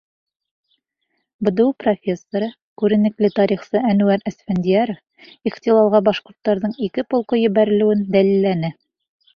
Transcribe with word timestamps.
БДУ 1.49 1.67
профессоры, 1.83 2.47
күренекле 2.83 3.31
тарихсы 3.41 3.83
Әнүәр 3.93 4.27
Әсфәндиәров 4.33 5.49
ихтилалға 5.53 6.03
башҡорттарҙың 6.11 6.77
ике 6.89 7.09
полкы 7.15 7.43
ебәрелеүен 7.45 8.05
дәлилләне. 8.19 8.77